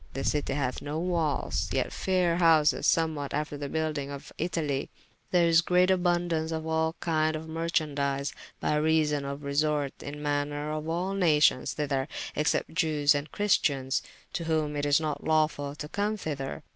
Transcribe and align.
This 0.13 0.31
citie 0.31 0.53
hath 0.55 0.81
no 0.81 0.97
walles, 0.97 1.69
yet 1.71 1.93
fayre 1.93 2.37
houses, 2.37 2.87
somewhat 2.87 3.35
after 3.35 3.55
the 3.55 3.69
buyldyng 3.69 4.09
of 4.09 4.33
Italie. 4.39 4.89
Here 5.31 5.45
is 5.45 5.61
great 5.61 5.89
aboundaunce 5.91 6.51
of 6.51 6.65
all 6.65 6.95
kynd 6.99 7.35
of 7.35 7.47
merchandies, 7.47 8.33
by 8.59 8.77
reason 8.77 9.25
of 9.25 9.43
resorte 9.43 10.01
in 10.01 10.19
manner 10.19 10.71
of 10.71 10.89
all 10.89 11.13
nations 11.13 11.75
thyther, 11.75 12.07
except 12.35 12.73
jewes 12.73 13.13
and 13.13 13.31
christians, 13.31 14.01
to 14.33 14.45
whom 14.45 14.75
it 14.75 14.87
is 14.87 14.99
not 14.99 15.23
lawfull 15.23 15.77
to 15.77 15.87
come 15.87 16.17
thyther. 16.17 16.63